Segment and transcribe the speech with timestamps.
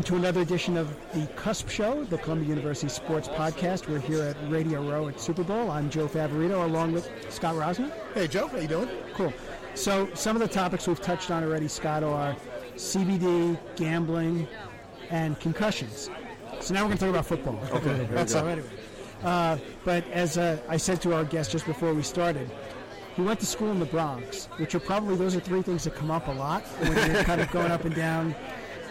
[0.00, 3.86] Welcome to another edition of the Cusp Show, the Columbia University Sports Podcast.
[3.86, 5.70] We're here at Radio Row at Super Bowl.
[5.70, 7.92] I'm Joe Favorito, along with Scott Rosner.
[8.14, 8.88] Hey, Joe, how you doing?
[9.12, 9.30] Cool.
[9.74, 12.34] So, some of the topics we've touched on already, Scott, are
[12.76, 14.48] CBD, gambling,
[15.10, 16.08] and concussions.
[16.60, 17.60] So now we're going to talk about football.
[17.70, 18.66] Okay, that's so anyway.
[19.22, 22.50] Uh, but as uh, I said to our guest just before we started,
[23.16, 25.94] he went to school in the Bronx, which are probably those are three things that
[25.94, 28.34] come up a lot when you're kind of going up and down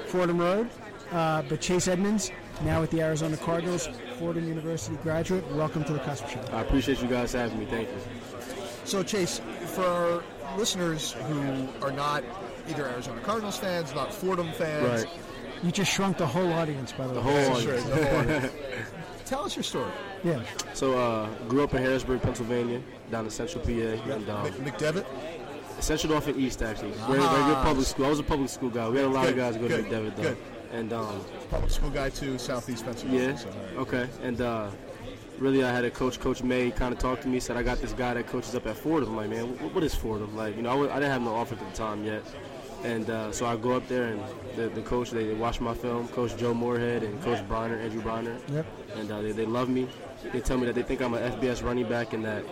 [0.05, 0.70] Fordham Road.
[1.12, 2.31] Uh, but Chase Edmonds,
[2.63, 5.45] now with the Arizona Cardinals, Fordham University graduate.
[5.52, 6.40] Welcome to the Cusp Show.
[6.54, 7.66] I appreciate you guys having me.
[7.66, 7.95] Thank you.
[8.86, 10.23] So, Chase, for our
[10.58, 12.23] listeners who are not
[12.70, 15.14] either Arizona Cardinals fans, not Fordham fans, Right.
[15.64, 17.23] You just shrunk the whole audience, by the, The way.
[17.23, 17.83] whole Yeah, audience.
[17.83, 18.53] sure, the whole audience.
[19.26, 19.92] tell us your story.
[20.23, 20.42] Yeah.
[20.73, 25.05] So, uh, grew up in Harrisburg, Pennsylvania, down in Central PA, and um, McDevitt?
[25.81, 26.92] Central North and East actually.
[26.92, 28.05] Very, very good public school.
[28.05, 28.88] I was a public school guy.
[28.89, 30.22] We had a lot Good, of guys go good, to McDevitt though.
[30.23, 30.38] good.
[30.72, 33.30] And um, Public school guy too, Southeast Pennsylvania.
[33.30, 34.08] yeah, so, okay.
[34.22, 34.70] And uh,
[35.39, 37.39] really, I had a coach, Coach May, kind of talk to me.
[37.39, 39.09] Said I got this guy that coaches up at Fordham.
[39.09, 40.36] I'm like, man, what, what is Fordham?
[40.36, 42.23] Like, you know, I, didn't have no offer at the time yet.
[42.84, 44.22] And uh, so I go up there, and
[44.56, 48.02] the, the coach, they, they watch my film, Coach Joe Moorhead and Coach Bronner, Andrew
[48.02, 48.38] Bronner.
[48.54, 48.66] Yep.
[48.95, 49.88] and uh, they, they love me.
[50.31, 52.45] They tell me that they think I'm an FBS running back and that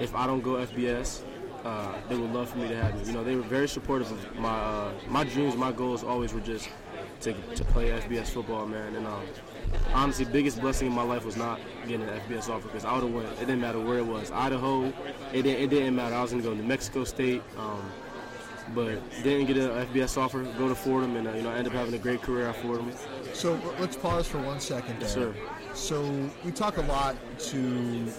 [0.00, 1.22] if I don't go FBS,
[1.64, 3.06] uh, they would love for me to have me.
[3.06, 6.40] You know, they were very supportive of my uh, my dreams, my goals always were
[6.40, 6.68] just
[7.20, 8.94] to, to play FBS football, man.
[8.96, 9.22] And um,
[9.94, 13.02] honestly, biggest blessing in my life was not getting an FBS offer because I would
[13.04, 13.28] have went.
[13.34, 14.86] It didn't matter where it was, Idaho.
[15.32, 16.14] It didn't, it didn't matter.
[16.14, 17.42] I was gonna go to New Mexico State.
[17.58, 17.82] Um,
[18.74, 21.72] but didn't get an FBS offer, go to Fordham, and uh, you know, I ended
[21.72, 22.92] up having a great career at Fordham.
[23.32, 25.08] so let's pause for one second there.
[25.08, 25.34] Sir.
[25.74, 27.16] So we talk a lot
[27.50, 28.12] to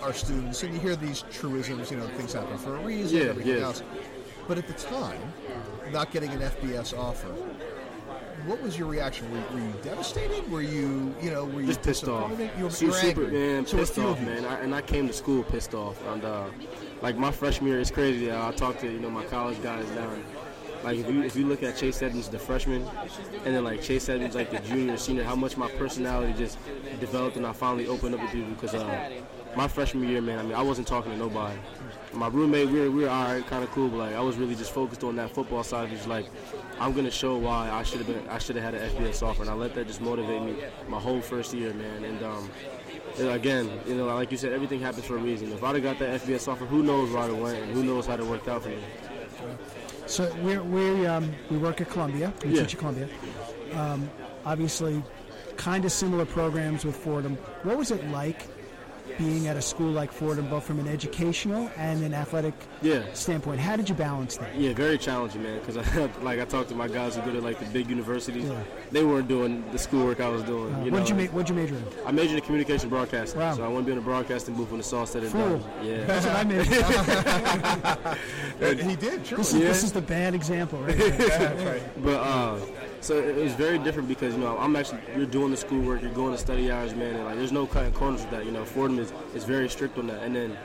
[0.00, 3.24] our students, and you hear these truisms, you know, things happen for a reason, Yeah,
[3.24, 3.64] everything yeah.
[3.64, 3.82] else.
[4.46, 5.20] But at the time,
[5.92, 7.34] not getting an FBS offer,
[8.48, 9.30] what was your reaction?
[9.30, 10.50] Were, were you devastated?
[10.50, 12.30] Were you, you know, were you just pissed off.
[12.56, 13.38] You were, Su- you were super, angry.
[13.38, 14.44] man, so pissed off, man.
[14.44, 16.02] I, and I came to school pissed off.
[16.08, 16.46] And uh,
[17.02, 18.32] like my freshman year, it's crazy.
[18.32, 20.24] I talked to you know my college guys down.
[20.82, 22.86] Like if you if you look at Chase Edmonds, the freshman,
[23.44, 26.58] and then like Chase Edmonds, like the junior, senior, how much my personality just
[27.00, 29.10] developed, and I finally opened up to people because uh,
[29.56, 30.38] my freshman year, man.
[30.38, 31.58] I mean, I wasn't talking to nobody.
[32.12, 34.36] My roommate, we were, we were all right, kind of cool, but like I was
[34.36, 35.84] really just focused on that football side.
[35.86, 35.96] of it.
[35.96, 36.26] Just like
[36.80, 39.42] I'm gonna show why I should have been, I should have had an FBS offer,
[39.42, 40.56] and I let that just motivate me
[40.88, 42.04] my whole first year, man.
[42.04, 42.50] And um,
[43.30, 45.52] again, you know, like you said, everything happens for a reason.
[45.52, 47.82] If I'd have got that FBS offer, who knows where I'd have went, and who
[47.84, 48.78] knows how it worked out for me.
[50.06, 52.32] So we're, we um, we work at Columbia.
[52.42, 52.62] We Yeah.
[52.62, 53.08] teach at Columbia.
[53.74, 54.08] Um,
[54.46, 55.02] obviously,
[55.56, 57.36] kind of similar programs with Fordham.
[57.64, 58.46] What was it like
[59.16, 63.02] being at a school like Fordham, both from an educational and an athletic Yeah.
[63.14, 63.60] standpoint?
[63.60, 64.54] How did you balance that?
[64.54, 65.60] Yeah, very challenging, man.
[65.60, 65.76] Because
[66.22, 68.62] like I talked to my guys who go to like the big universities, Yeah.
[68.90, 70.74] they weren't doing the schoolwork I was doing.
[70.74, 71.84] Uh, you what know, did you ma- What did you major in?
[72.06, 73.54] I majored in communication broadcasting, Wow.
[73.54, 75.58] so I want to be in a broadcasting booth when it's all said and Fool.
[75.58, 75.64] done.
[75.82, 76.04] Yeah.
[76.06, 76.72] That's what I majored.
[78.80, 78.88] in.
[78.90, 79.38] he did, sure.
[79.38, 80.96] This is, this is the bad example, right?
[80.96, 81.10] here.
[81.10, 81.82] That's right.
[82.04, 82.58] But uh,
[83.00, 86.10] so it was very different because you know I'm actually you're doing the schoolwork, you're
[86.12, 88.44] going to study hours, man, and like there's no cutting corners with that.
[88.44, 90.22] You know, Fordham is, is very strict on that.
[90.22, 90.56] And then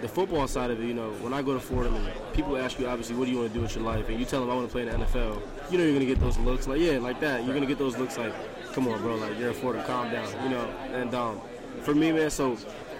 [0.00, 2.78] the football side of it, you know, when I go to Fordham and people ask
[2.78, 4.50] you obviously what do you want to do with your life, and you tell them
[4.50, 5.40] I want to play in the NFL,
[5.70, 7.44] you know you're gonna get those looks like yeah, like that.
[7.44, 8.32] You're gonna get those looks like,
[8.72, 10.68] come on, bro, like you're in Fordham, calm down, you know.
[10.92, 11.40] And um,
[11.82, 12.56] for me, man, so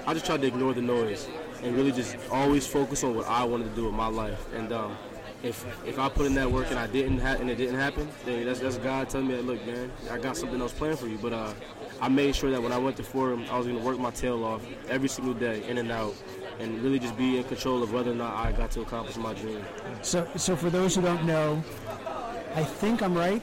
[0.06, 1.28] I just tried to ignore the noise
[1.62, 4.46] and really just always focus on what I wanted to do with my life.
[4.54, 4.96] And um,
[5.42, 8.08] if if I put in that work and I didn't ha- and it didn't happen,
[8.24, 11.06] then that's that's God telling me, that, look, man, I got something else planned for
[11.06, 11.18] you.
[11.18, 11.52] But uh,
[12.00, 14.10] I made sure that when I went to Fordham, I was going to work my
[14.10, 16.14] tail off every single day, in and out,
[16.58, 19.34] and really just be in control of whether or not I got to accomplish my
[19.34, 19.64] dream.
[20.02, 21.62] So, so for those who don't know,
[22.54, 23.42] I think I'm right.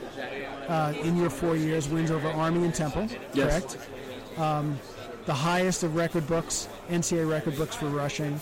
[0.68, 3.62] Uh, in your four years, wins over Army and Temple, Yes.
[3.76, 4.40] correct?
[4.40, 4.80] Um,
[5.28, 8.40] the highest of record books, NCAA record books for rushing,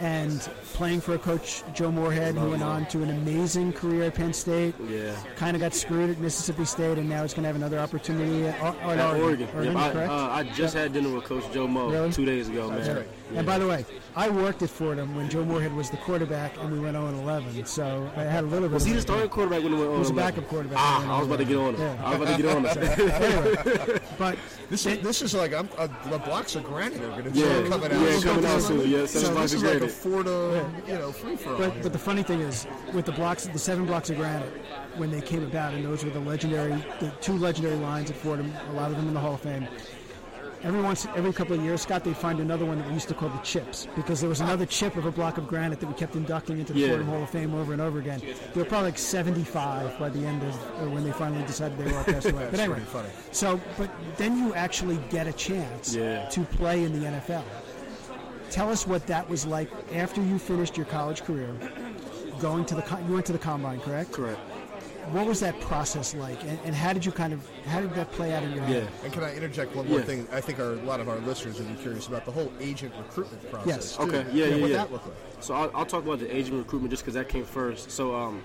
[0.00, 0.40] and
[0.74, 4.32] playing for a coach Joe Moorhead, who went on to an amazing career at Penn
[4.32, 4.74] State.
[4.88, 5.14] Yeah.
[5.36, 8.46] Kind of got screwed at Mississippi State, and now he's going to have another opportunity
[8.46, 9.22] at, Or- at At Oregon.
[9.22, 9.48] Oregon.
[9.54, 12.12] Oregon, Yep, I, uh, I just had dinner with Coach Joe Mo Really?
[12.12, 12.96] two days ago, man.
[12.96, 13.06] right.
[13.32, 13.38] Yeah.
[13.38, 13.84] And by the way,
[14.16, 17.66] I worked at Fordham when Joe Moorhead was the quarterback, and we went 0-11.
[17.66, 18.74] So I had a little bit.
[18.74, 19.94] was of he the starting quarterback when he went on?
[19.94, 20.34] He was a 11?
[20.34, 20.78] backup quarterback.
[20.80, 21.80] Ah, I was about to get on him.
[21.80, 22.04] Yeah.
[22.04, 24.00] I was about to get on him.
[24.18, 24.36] But
[24.70, 27.68] This is this is like I'm, uh, the blocks of granite are going to Yeah,
[27.68, 28.00] coming out.
[28.10, 28.90] yeah, coming out soon.
[28.90, 30.24] Yeah, so this is like a granite.
[30.26, 31.58] Fordham, uh, you know, free for all.
[31.58, 34.52] But, but the funny thing is, with the blocks, the seven blocks of granite,
[34.96, 38.52] when they came about, and those were the legendary, the two legendary lines at Fordham,
[38.70, 39.68] a lot of them in the Hall of Fame.
[40.64, 43.14] every once every couple of years, Scott, they'd find another one that we used to
[43.14, 45.94] call the chips because there was another chip of a block of granite that we
[45.94, 46.88] kept inducting into the Yeah.
[46.88, 48.20] Fordham Hall of Fame over and over again.
[48.54, 51.92] There were probably like 75 by the end of or when they finally decided they
[51.92, 52.48] were all passed away.
[52.50, 53.08] But anyway, funny.
[53.30, 56.28] so but then you actually get a chance Yeah.
[56.30, 57.44] to play in the NFL.
[58.50, 61.54] Tell us what that was like after you finished your college career.
[62.40, 64.12] Going to the you went to the combine, correct?
[64.12, 64.38] Correct.
[65.10, 68.12] What was that process like, and, and how did you kind of how did that
[68.12, 68.80] play out in your Yeah.
[68.80, 68.88] head?
[69.04, 70.04] And can I interject one more Yeah.
[70.04, 70.28] thing?
[70.32, 72.92] I think our, a lot of our listeners would be curious about the whole agent
[72.96, 73.66] recruitment process.
[73.68, 73.96] Yes.
[73.96, 74.02] too.
[74.02, 74.76] Okay, yeah, yeah, What yeah.
[74.76, 75.14] that look like?
[75.40, 77.90] So I'll, I'll talk about the agent recruitment just because that came first.
[77.90, 78.42] So um,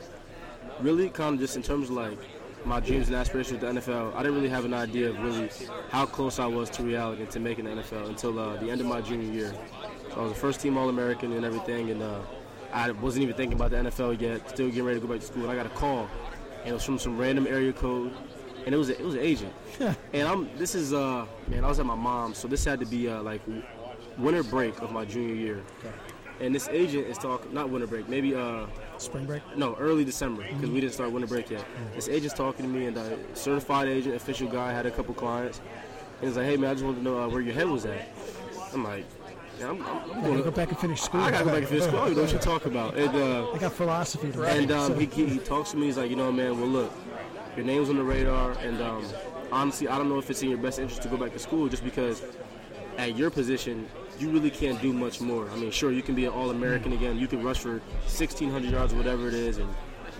[0.79, 2.17] really, kind of just in terms of like
[2.65, 5.49] my dreams and aspirations with the NFL, I didn't really have an idea of really
[5.89, 8.79] how close I was to reality and to making the NFL until uh, the end
[8.79, 9.53] of my junior year.
[10.13, 12.19] So I was a first team All American and everything, and uh,
[12.71, 14.47] I wasn't even thinking about the NFL yet.
[14.49, 16.07] Still getting ready to go back to school, and I got a call,
[16.61, 18.13] and it was from some random area code,
[18.65, 19.53] and it was a, it was an agent.
[20.13, 22.85] and I'm this is uh man, I was at my mom's, so this had to
[22.85, 23.41] be uh, like
[24.17, 25.61] winter break of my junior year.
[25.79, 25.93] Okay.
[26.41, 28.65] And this agent is talking, not winter break, maybe uh,
[28.97, 29.41] Spring break.
[29.55, 31.63] no, early December because we didn't start winter break yet.
[31.95, 35.61] This agent's talking to me, and uh, certified agent, official guy, had a couple clients,
[36.19, 37.85] and he's like, "Hey man, I just wanted to know uh, where your head was
[37.85, 38.09] at."
[38.73, 39.05] I'm like,
[39.59, 41.21] "Man, I'm, I'm, I'm I gotta going go back and finish school.
[41.21, 41.99] I gotta go back and finish school.
[41.99, 44.31] I don't know what you talk about." And uh, I got philosophy.
[44.31, 45.87] To and um, he, he, he talks to me.
[45.87, 46.93] He's like, you know, man, well, look,
[47.55, 49.05] your name's on the radar, and um,
[49.51, 51.67] honestly, I don't know if it's in your best interest to go back to school
[51.69, 52.23] just because
[52.97, 53.87] at your position,
[54.19, 55.49] you really can't do much more.
[55.49, 57.17] I mean, sure, you can be an All-American again.
[57.17, 59.69] You can rush for 1,600 yards or whatever it is, and,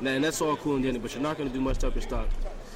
[0.05, 1.95] and that's all cool and dandy, but you're not going to do much to up
[1.95, 2.27] your stock.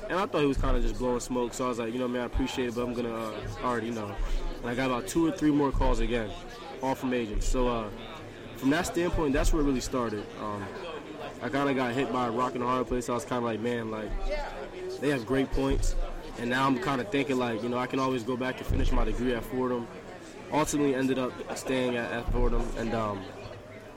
[0.09, 1.99] And I thought he was kind of just blowing smoke, so I was like, you
[1.99, 3.33] know, man, I appreciate it, but I'm going to uh,
[3.63, 4.15] already know.
[4.61, 6.29] And I got about two or three more calls again,
[6.81, 7.47] all from agents.
[7.47, 7.89] So uh,
[8.57, 10.25] from that standpoint, that's where it really started.
[10.41, 10.65] Um,
[11.41, 13.09] I kind of got hit by a rock and a hard place.
[13.09, 14.09] I was kind of like, man, like
[14.99, 15.95] they have great points,
[16.39, 18.65] and now I'm kind of thinking like, you know, I can always go back and
[18.65, 19.87] finish my degree at Fordham.
[20.51, 23.21] Ultimately, ended up staying at, at Fordham, and um,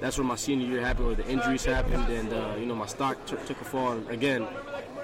[0.00, 2.86] that's where my senior year happened, where the injuries happened, and uh, you know, my
[2.86, 3.92] stock t- took a fall.
[3.92, 4.46] And again,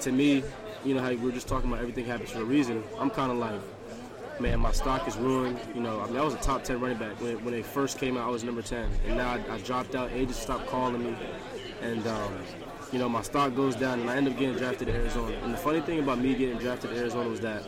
[0.00, 0.42] to me,
[0.84, 2.82] you know how we are just talking about everything happens for a reason.
[2.98, 3.60] I'm kind of like,
[4.40, 5.58] man, my stock is ruined.
[5.74, 7.98] You know, I mean, I was a top 10 running back when, when they first
[7.98, 8.26] came out.
[8.26, 10.10] I was number 10, and now I, I dropped out.
[10.12, 11.16] Agents stopped calling me,
[11.80, 12.34] and um,
[12.92, 15.36] you know, my stock goes down, and I end up getting drafted to Arizona.
[15.42, 17.62] And the funny thing about me getting drafted to Arizona was that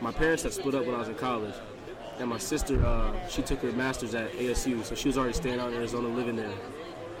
[0.00, 1.54] my parents had split up when I was in college,
[2.18, 5.60] and my sister, uh, she took her master's at ASU, so she was already staying
[5.60, 6.52] out in Arizona, living there.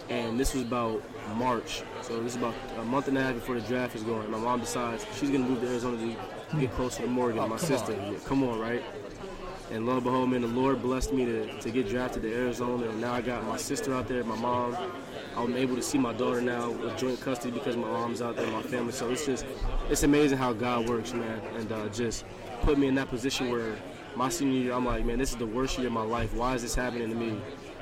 [0.08, 1.02] And this was about
[1.34, 4.22] March, so this is about a month and a half before the draft is going.
[4.22, 6.16] And my mom decides she's gonna move to Arizona to
[6.58, 7.92] get closer to Morgan, my come sister.
[7.94, 8.12] on.
[8.12, 8.82] Yeah, come on, right?
[9.70, 12.88] And lo and behold, man, the Lord blessed me to, to get drafted to Arizona,
[12.88, 14.76] and now I got my sister out there, my mom.
[15.36, 18.46] I'm able to see my daughter now with joint custody because my mom's out there,
[18.50, 18.92] my family.
[18.92, 19.44] So it's just,
[19.90, 22.24] it's amazing how God works, man, and uh, just
[22.62, 23.76] put me in that position where
[24.14, 26.32] my senior year, I'm like, man, this is the worst year of my life.
[26.32, 27.38] Why is this happening to me?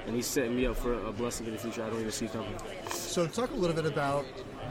[0.07, 1.83] And He's setting me up for a blessing in the future.
[1.85, 2.55] I don't even see coming.
[2.91, 4.25] So talk a little bit about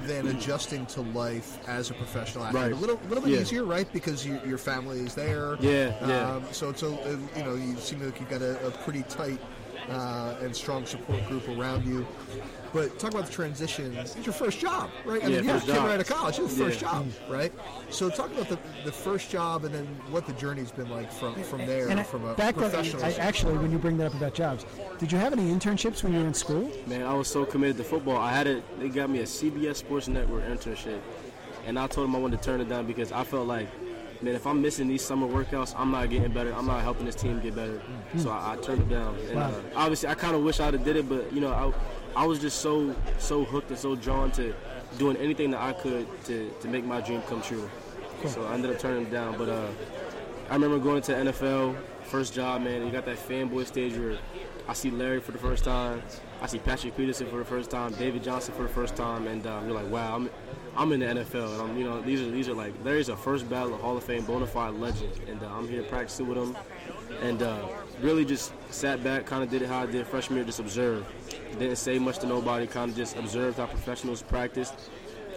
[0.04, 2.64] then adjusting to life as a professional athlete.
[2.64, 2.72] Right.
[2.72, 3.40] A little, little bit Yeah.
[3.42, 3.92] easier, right?
[3.94, 5.56] Because you, your family is there.
[5.60, 6.32] Yeah, yeah.
[6.36, 6.90] Um, so it's a,
[7.36, 9.40] you know, you seem like you've got a, a pretty tight
[9.90, 12.06] uh, and strong support group around you.
[12.74, 13.96] But talk about the transition.
[13.96, 15.24] It's your first job, right?
[15.24, 15.86] I Yeah, mean, you're a first kid job.
[15.86, 16.40] right out of college.
[16.40, 16.90] It's your first Yeah.
[16.92, 17.52] job, right?
[17.92, 21.36] So talk about the, the first job and then what the journey's been like from
[21.44, 23.04] from there, and from a back then, professional.
[23.06, 24.66] I, actually, when you bring that up about jobs,
[24.98, 26.72] did you have any internships when you were in school?
[26.88, 28.18] Man, I was so committed to football.
[28.18, 28.64] I had it.
[28.80, 31.00] They got me a CBS Sports Network internship,
[31.68, 33.68] and I told them I wanted to turn it down because I felt like,
[34.24, 36.52] man, if I'm missing these summer workouts, I'm not getting better.
[36.56, 37.80] I'm not helping this team get better.
[38.18, 39.16] So I, I turned it down.
[39.28, 39.50] And Wow.
[39.52, 41.72] uh, obviously, I kind of wish I'd have did it, but you know, I,
[42.16, 44.54] I was just so so hooked and so drawn to
[44.98, 47.70] doing anything that I could to, to make my dream come true.
[48.28, 49.38] So I ended up turning it down.
[49.38, 49.68] But uh,
[50.50, 52.86] I remember going to NFL, first job, man.
[52.86, 54.18] You got that fanboy stage where
[54.68, 56.02] I see Larry for the first time,
[56.42, 59.46] I see Patrick Peterson for the first time, David Johnson for the first time, and
[59.46, 60.30] um, you're like, wow, I'm,
[60.76, 63.18] I'm in the NFL, and I'm, you know, these are these are like Larry's a
[63.18, 66.56] first ballot Hall of Fame bona fide legend, and uh, I'm here practicing with him,
[67.22, 67.68] and uh,
[68.02, 71.06] really just sat back, kind of did it how I did freshman year, just observed.
[71.60, 74.74] Didn't say much to nobody, kind of just observed how professionals practiced,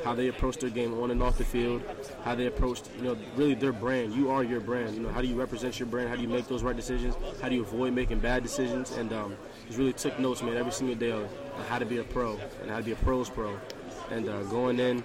[0.02, 1.82] how they approach their game on and off the field,
[2.24, 4.14] how they approached, you know, really their brand.
[4.14, 4.94] You are your brand.
[4.94, 6.08] You know, how do you represent your brand?
[6.08, 7.16] How do you make those right decisions?
[7.42, 8.92] How do you avoid making bad decisions?
[8.92, 11.28] And um, just really took notes, man, every single day on
[11.68, 13.58] how to be a pro and how to be a pro's pro.
[14.10, 15.02] And uh, going in,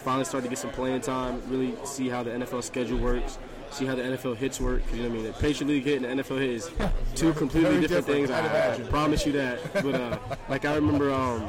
[0.00, 3.38] finally started to get some playing time, really see how the NFL schedule works.
[3.70, 4.82] See how the NFL hits work.
[4.92, 5.24] You know what I mean?
[5.26, 6.70] The Patriot League hit and the NFL hit is
[7.14, 8.30] two completely different, different, things.
[8.30, 9.60] I, I promise you that.
[9.74, 11.48] But uh, like I remember, um,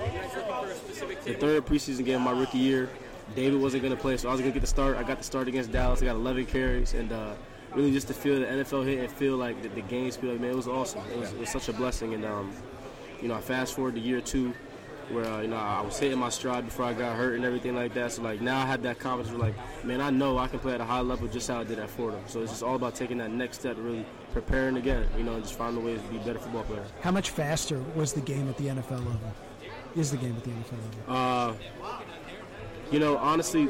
[1.26, 2.90] the third preseason game of my rookie year,
[3.36, 4.98] David wasn't going to play, so I was going to get the start.
[4.98, 6.02] I got the start against Dallas.
[6.02, 7.34] I got 11 carries, and uh,
[7.74, 10.42] really just to feel the NFL hit and feel like the, the games feel like
[10.42, 11.02] man, it was awesome.
[11.12, 12.54] It was, it was such a blessing, and um,
[13.22, 14.54] you know, I fast forward to year two,
[15.14, 17.76] where uh, you know I was hitting my stride before I got hurt and everything
[17.76, 18.12] like that.
[18.12, 19.36] So like now I have that confidence.
[19.36, 21.64] Where, like, man, I know I can play at a high level just how I
[21.64, 22.22] did at Fordham.
[22.28, 25.08] So it's just all about taking that next step, really preparing again.
[25.18, 26.84] You know, and just finding ways to be a better football player.
[27.02, 29.34] How much faster was the game at the NFL level?
[29.96, 31.16] Is the game at the NFL level?
[31.16, 31.54] Uh,
[32.92, 33.70] you know, honestly,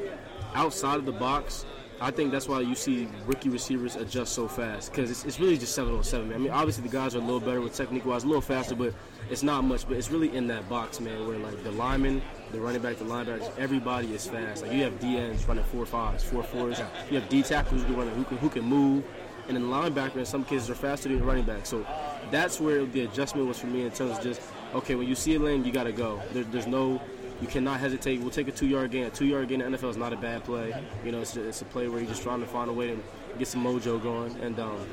[0.53, 1.65] outside of the box,
[2.03, 5.55] I think that's why you see rookie receivers adjust so fast because it's, it's really
[5.55, 6.29] just seven on seven.
[6.29, 6.36] Man.
[6.36, 8.74] I mean, obviously the guys are a little better with technique wise, a little faster,
[8.74, 8.96] but
[9.29, 9.88] it's not much.
[9.88, 13.05] But it's really in that box, man, where like the linemen, the running back, the
[13.05, 14.63] linebackers, everybody is fast.
[14.63, 16.81] Like you have DNs running four fives, four fours.
[17.12, 19.03] You have D tackles who can run, who can, who can move,
[19.48, 21.67] and then the linebacker in some cases are faster than the running back.
[21.67, 21.86] So
[22.31, 24.41] that's where the adjustment was for me in terms of just
[24.74, 26.20] okay, when you see a lane, you got to go.
[26.34, 27.00] There, there's no
[27.41, 28.19] you cannot hesitate.
[28.21, 29.05] We'll take a two-yard gain.
[29.05, 30.74] A two-yard gain in the NFL is not a bad play.
[31.03, 33.03] You know, it's, it's a play where you're just trying to find a way to
[33.38, 34.36] get some mojo going.
[34.41, 34.88] And um,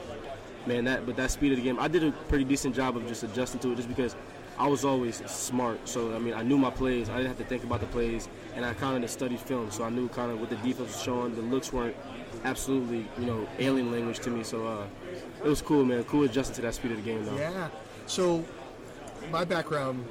[0.66, 3.06] man, that but that speed of the game, I did a pretty decent job of
[3.06, 4.16] just adjusting to it, just because
[4.58, 5.86] I was always smart.
[5.88, 7.10] So I mean, I knew my plays.
[7.10, 9.84] I didn't have to think about the plays, and I kind of studied film, so
[9.84, 11.34] I knew kind of what the defense was showing.
[11.34, 11.96] The looks weren't
[12.44, 14.42] absolutely, you know, alien language to me.
[14.42, 14.86] So uh,
[15.44, 16.02] it was cool, man.
[16.04, 17.36] Cool adjusting to that speed of the game, though.
[17.36, 17.68] Yeah.
[18.06, 18.44] So
[19.30, 20.06] my background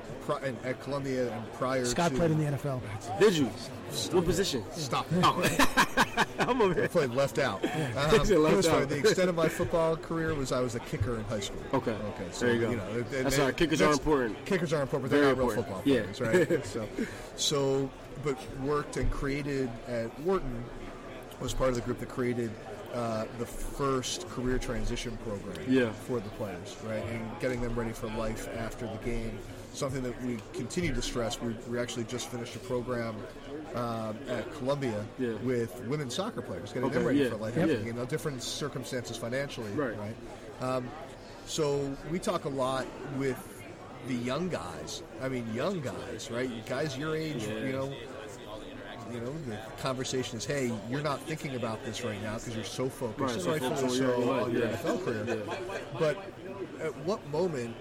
[0.63, 2.81] at Columbia and prior Scott to, played in the NFL.
[3.19, 3.45] Did you?
[4.11, 4.63] What position?
[4.73, 5.07] Stop.
[5.23, 5.41] Oh.
[6.39, 6.87] I'm over I here.
[6.89, 7.63] played left out.
[7.97, 8.89] Um, Left it was out.
[8.89, 11.61] The extent of my football career was I was a kicker in high school.
[11.73, 11.91] Okay.
[11.91, 12.25] Okay.
[12.31, 12.71] So, There you go.
[12.73, 13.57] know, it- it That's may- all right.
[13.57, 14.45] Kickers are important.
[14.45, 15.85] Kickers are important, but they're Very not real important.
[15.85, 16.29] football Yeah.
[16.29, 16.65] players, right?
[16.65, 16.87] so,
[17.37, 17.89] so,
[18.23, 20.63] but worked and created at Wharton
[21.39, 22.51] was part of the group that created
[22.93, 25.91] uh, the first career transition program Yeah.
[25.91, 27.03] for the players, right?
[27.11, 29.37] And getting them ready for life after the game.
[29.73, 31.39] Something that we continue to stress.
[31.41, 33.15] We, we actually just finished a program
[33.75, 35.33] um, at Columbia Yeah.
[35.43, 37.29] with women's soccer players, getting them ready yeah.
[37.29, 37.95] for life after the game.
[37.97, 39.95] Now, different circumstances financially, Right.
[39.99, 40.15] right?
[40.61, 40.89] Um,
[41.45, 42.85] so we talk a lot
[43.17, 43.37] with
[44.07, 45.03] the young guys.
[45.21, 46.65] I mean, young guys, right?
[46.65, 47.93] Guys your age, you know.
[49.11, 52.63] You know, the conversation is, hey, you're not thinking about this right now because you're
[52.65, 54.75] so focused, Right, so rightfully focused on your so, on your yeah.
[54.77, 55.25] NFL career.
[55.47, 55.77] Yeah.
[55.99, 56.17] But
[56.81, 57.75] at what moment,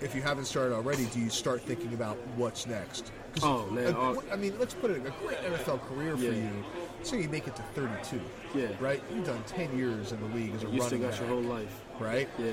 [0.00, 3.12] if you haven't started already, do you start thinking about what's next?
[3.42, 4.22] Oh, man, a- oh.
[4.32, 6.30] I mean, let's put it a great NFL career for Yeah.
[6.32, 6.64] you.
[7.02, 8.20] Say you make it to 32.
[8.54, 8.68] Yeah.
[8.80, 9.02] Right?
[9.14, 11.20] You've done 10 years in the league as a You still running got back.
[11.20, 11.80] your whole life.
[12.00, 12.28] right?
[12.38, 12.50] Yeah.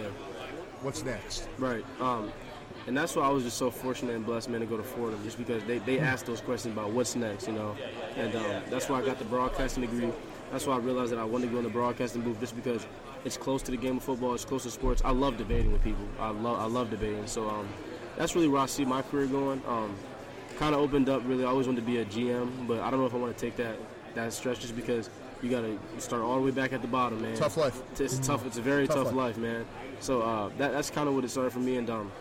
[0.81, 1.47] What's next?
[1.59, 1.85] Right.
[1.99, 2.31] Um,
[2.87, 5.23] and that's why I was just so fortunate and blessed, man, to go to Fordham,
[5.23, 7.75] just because they, they asked those questions about what's next, you know.
[8.17, 10.11] And um, that's why I got the broadcasting degree.
[10.51, 12.85] That's why I realized that I wanted to go in the broadcasting booth, just because
[13.23, 15.01] it's close to the game of football, it's close to sports.
[15.05, 16.05] I love debating with people.
[16.19, 17.25] I love I love debating.
[17.27, 17.67] So um,
[18.17, 19.61] that's really where I see my career going.
[19.67, 19.95] Um,
[20.57, 21.21] kind of opened up.
[21.25, 23.35] Really, I always wanted to be a GM, but I don't know if I want
[23.37, 23.75] to take that
[24.15, 25.09] that stretch, just because
[25.41, 27.35] you got to start all the way back at the bottom, man.
[27.37, 27.81] Tough life.
[27.99, 28.45] It's tough.
[28.45, 29.15] It's a very Tough tough, life.
[29.15, 29.37] life.
[29.37, 29.65] man.
[29.99, 32.11] So uh, that, that's kind of what it started for me, and um,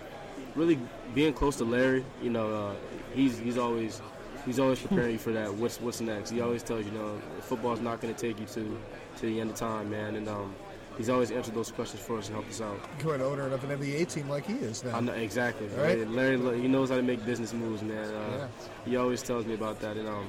[0.57, 0.79] really
[1.15, 2.75] being close to Larry, you know, uh,
[3.15, 4.01] he's he's always
[4.47, 5.53] he's always preparing you for that.
[5.55, 6.31] What's what's next?
[6.31, 8.79] He always tells you, you know, football's not going to take you to
[9.19, 10.17] to the end of time, man.
[10.17, 10.55] And um,
[10.97, 12.79] he's always answered those questions for us and helped us out.
[13.03, 14.97] You're an owner of an NBA team like he is now.
[14.97, 15.67] I know exactly.
[15.69, 16.09] Right.
[16.09, 18.05] Larry, Larry, he knows how to make business moves, man.
[18.15, 18.47] Uh, Yeah.
[18.85, 20.27] He always tells me about that, and um,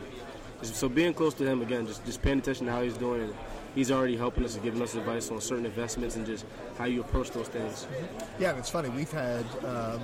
[0.61, 3.33] so being close to him again, just just paying attention to how he's doing, and
[3.75, 6.45] he's already helping us and giving us advice on certain investments and just
[6.77, 7.87] how you approach those things.
[8.39, 8.89] Yeah, and it's funny.
[8.89, 10.01] We've had, um,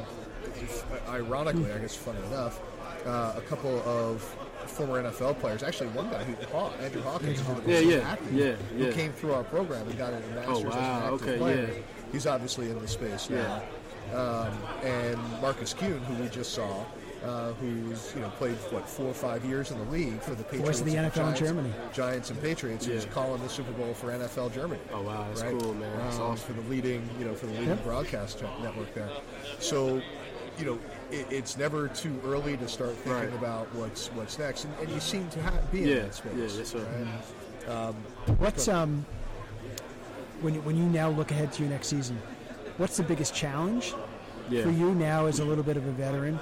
[1.10, 2.62] ironically, I guess, funny enough,
[3.06, 4.22] uh, a couple of
[4.66, 5.64] former NFL players.
[5.64, 8.92] Actually, one guy who Haw- Andrew Hawkins, who Yeah, yeah, active, yeah, who yeah.
[8.94, 11.70] came through our program and got a master's as wow, an active okay, player.
[11.74, 11.82] yeah.
[12.12, 13.62] He's obviously in the space now.
[14.14, 16.84] Um, and Markus Kuhn, who we just saw,
[17.26, 20.44] uh, who's you know played what four or five years in the league for the
[20.44, 21.74] Patriots, Voice of the NFL in Giants, Germany.
[21.94, 22.86] Giants and Patriots.
[22.86, 25.60] Who's calling the Super Bowl for NFL Germany Oh wow, that's right?
[25.60, 25.92] cool, man.
[25.98, 26.56] That's Um, awesome.
[26.56, 27.84] For the leading, you know, for the leading Yep.
[27.84, 29.10] broadcast network there.
[29.60, 30.02] So,
[30.60, 30.80] you know,
[31.12, 33.34] it, it's never too early to start thinking Right.
[33.34, 36.32] about what's what's next, and, and you seem to ha- be in Yeah, that space.
[36.36, 36.80] yeah, yes, sir.
[37.68, 37.94] right?
[38.38, 39.06] What's um
[40.42, 42.20] when you, when you now look ahead to your next season?
[42.78, 43.94] What's the biggest challenge
[44.50, 44.64] Yeah.
[44.64, 46.40] for you now as a little bit of a veteran,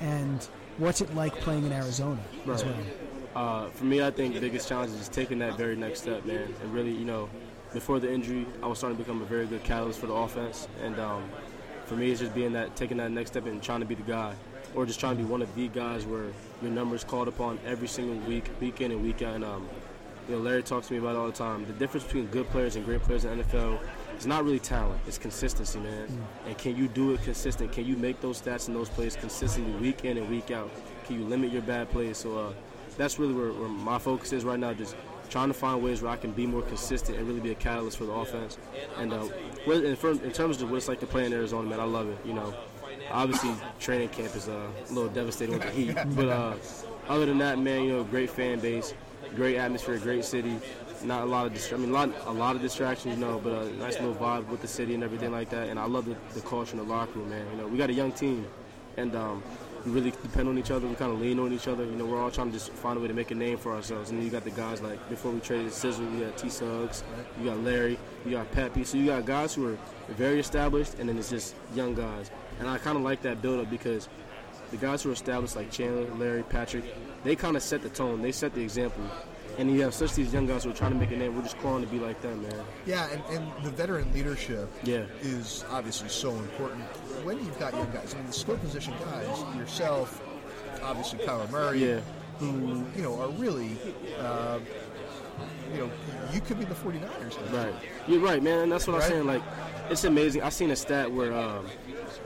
[0.00, 0.42] and
[0.78, 2.74] what's it like playing in Arizona as well?
[3.34, 6.24] Uh, for me, I think the biggest challenge is just taking that very next step,
[6.24, 6.54] man.
[6.62, 7.28] And really, you know,
[7.72, 10.66] before the injury, I was starting to become a very good catalyst for the offense.
[10.82, 11.28] And um,
[11.84, 14.02] for me, it's just being that, taking that next step and trying to be the
[14.02, 14.34] guy,
[14.74, 16.26] or just trying to be one of the guys where
[16.62, 19.34] your number is called upon every single week, week in and week out.
[19.34, 19.68] And um,
[20.28, 21.64] you know, Larry talks to me about it all the time.
[21.66, 23.80] The difference between good players and great players in the NFL
[24.18, 26.08] is not really talent; it's consistency, man.
[26.46, 27.72] And can you do it consistent?
[27.72, 30.70] Can you make those stats and those plays consistently, week in and week out?
[31.06, 32.18] Can you limit your bad plays?
[32.18, 32.38] So.
[32.38, 32.52] Uh,
[32.98, 34.74] that's really where, where my focus is right now.
[34.74, 34.94] Just
[35.30, 37.96] trying to find ways where I can be more consistent and really be a catalyst
[37.96, 38.58] for the offense.
[38.98, 39.28] And uh,
[39.66, 42.18] in terms of what it's like to play in Arizona, man, I love it.
[42.26, 42.52] You know,
[43.10, 46.54] obviously training camp is uh, a little devastating with the heat, but uh,
[47.08, 48.92] other than that, man, you know, great fan base,
[49.34, 50.56] great atmosphere, great city.
[51.04, 53.40] Not a lot of distra- I mean, a lot, a lot of distractions, you know,
[53.42, 55.68] but a nice little vibe with the city and everything like that.
[55.68, 57.46] And I love the, the culture in the locker room, man.
[57.52, 58.46] You know, we got a young team,
[58.96, 59.42] and um,
[59.86, 60.86] we really depend on each other.
[60.86, 61.84] We kind of lean on each other.
[61.84, 63.74] You know, we're all trying to just find a way to make a name for
[63.74, 64.10] ourselves.
[64.10, 67.04] And then you got the guys like before we traded Sizzle, you got T Suggs,
[67.38, 68.84] you got Larry, you got Pepe.
[68.84, 69.78] So you got guys who are
[70.08, 72.30] very established, and then it's just young guys.
[72.58, 74.08] And I kind of like that build up because
[74.70, 76.84] the guys who are established, like Chandler, Larry, Patrick,
[77.24, 78.20] they kind of set the tone.
[78.20, 79.04] They set the example.
[79.58, 81.34] And you have such these young guys who are trying to make a name.
[81.34, 82.54] We're just calling to be like them, man.
[82.86, 85.04] Yeah, and, and the veteran leadership Yeah.
[85.20, 86.82] is obviously so important.
[87.24, 90.22] When you've got young guys, I mean, the skill position guys, yourself,
[90.82, 92.00] obviously Kyler Murray, Yeah.
[92.38, 93.76] who, you know, are really,
[94.20, 94.60] uh,
[95.72, 95.90] you know,
[96.32, 97.52] you could be the 49ers.
[97.52, 97.74] Right.
[98.06, 98.60] You're right, man.
[98.60, 99.04] And that's what Right?
[99.06, 99.26] I'm saying.
[99.26, 99.42] Like,
[99.90, 100.42] it's amazing.
[100.42, 101.66] I've seen a stat where um,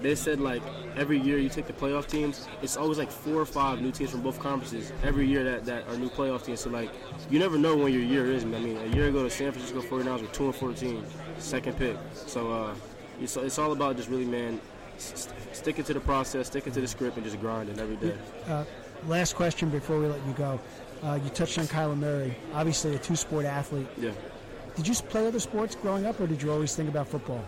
[0.00, 0.62] they said like
[0.96, 4.10] every year you take the playoff teams, it's always like four or five new teams
[4.10, 6.60] from both conferences every year that, that are new playoff teams.
[6.60, 6.90] So like,
[7.30, 8.44] you never know when your year is.
[8.44, 11.04] I mean, a year ago the San Francisco 49ers were two and 14,
[11.38, 11.96] second pick.
[12.14, 12.74] So uh,
[13.20, 14.60] it's, it's all about just really, man,
[14.98, 18.16] sticking to the process, sticking to the script, and just grinding every day.
[18.48, 18.64] Uh,
[19.06, 20.60] last question before we let you go.
[21.02, 23.88] Uh, you touched on Kyler Murray, obviously a two-sport athlete.
[23.98, 24.12] Yeah.
[24.76, 27.44] Did you play other sports growing up, or did you always think about football?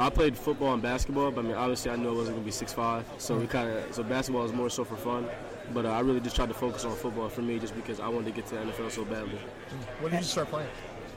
[0.00, 2.50] I played football and basketball, but I mean, obviously, I knew I wasn't gonna be
[2.52, 5.26] 6'5", so we kind of so basketball is more so for fun.
[5.74, 8.08] But uh, I really just tried to focus on football for me, just because I
[8.08, 9.38] wanted to get to the NFL so badly.
[10.00, 10.68] When did you start playing?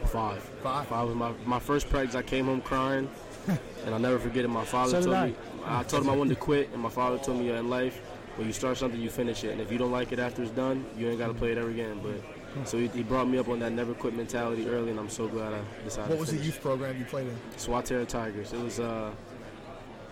[0.06, 0.86] Five, Five.
[0.88, 2.14] five was my my first practice.
[2.14, 3.10] I came home crying,
[3.48, 4.50] and I'll never forget it.
[4.50, 5.28] My father So told I.
[5.28, 5.36] me
[5.66, 7.98] I told him I wanted to quit, and my father told me uh, in life,
[8.36, 10.52] when you start something, you finish it, and if you don't like it after it's
[10.52, 12.02] done, you ain't got to play it ever again.
[12.04, 12.16] But
[12.66, 15.28] so he, he brought me up on that never quit mentality early, and I'm so
[15.28, 16.10] glad I decided.
[16.10, 17.38] What to was the youth program you played in?
[17.58, 18.54] Swatara Tigers.
[18.54, 19.12] It was uh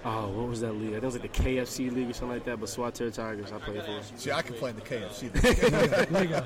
[0.03, 0.89] oh, what was that league?
[0.89, 2.59] I think it was like the KFC league or something like that.
[2.59, 4.01] But Swatara Tigers, I played for.
[4.17, 5.31] See, I can play in the KFC.
[6.11, 6.43] There you go.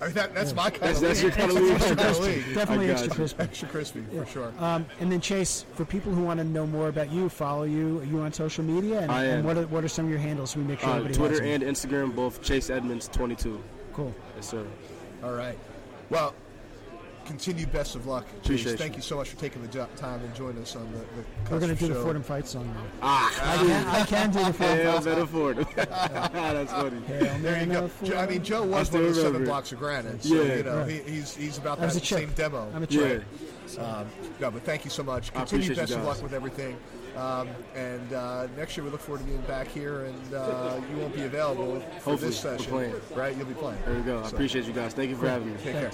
[0.00, 1.38] I mean, that, that's my kind That's, of that's your league.
[1.38, 1.72] kind of league.
[1.72, 2.06] Extra right?
[2.16, 2.50] crispy.
[2.50, 3.42] I Definitely extra crispy.
[3.42, 4.52] Extra crispy, for sure.
[4.60, 8.00] Um, and then Chase, for people who want to know more about you, follow you.
[8.00, 9.00] Are you on social media?
[9.00, 9.38] And, I am.
[9.38, 10.50] and what are what are some of your handles?
[10.52, 13.60] So we make sure Uh, everybody Twitter and Instagram, both Chase Edmonds 22.
[13.94, 14.14] cool.
[14.36, 14.64] Yes, sir.
[15.26, 15.58] All right.
[16.08, 16.34] Well,
[17.24, 18.24] continued best of luck.
[18.44, 18.78] Appreciate Chase.
[18.78, 18.98] Thank you.
[18.98, 21.04] you so much for taking the jo- time and joining us on the, the
[21.50, 22.00] We're gonna Cusp do the.
[22.00, 22.82] Fordham fight song now.
[23.02, 25.68] Ah, I can, I can do the Fordham yeah, fight better afford it.
[25.74, 27.00] That's funny.
[27.06, 27.84] Hail There you go.
[27.86, 30.22] of Jo- I mean, Joe was one of the seven blocks of granite.
[30.22, 30.54] So, Yeah.
[30.58, 30.90] you know, Right.
[30.90, 32.18] he, he's, he's about I that was a chip.
[32.18, 32.70] same demo.
[32.72, 33.00] I'm a Yeah.
[33.00, 33.22] chick.
[33.80, 34.06] Um,
[34.38, 35.30] no, but thank you so much.
[35.34, 36.76] I Continued best of luck with everything.
[37.16, 40.98] Um, and uh, next year we look forward to being back here, and uh, you
[40.98, 42.94] won't be available for Hopefully, this we're session, playing.
[43.14, 43.36] right?
[43.36, 43.78] You'll be playing.
[43.86, 44.18] There we go.
[44.22, 44.92] I appreciate you guys.
[44.92, 45.54] Thank you for having me.
[45.62, 45.90] Take care.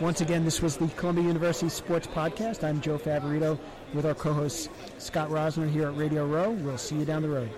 [0.00, 2.62] Once again, this was the Columbia University Sports Podcast.
[2.64, 3.58] I'm Joe Favorito
[3.94, 6.50] with our co-host Scott Rosner here at Radio Row.
[6.50, 7.50] We'll see you down the road.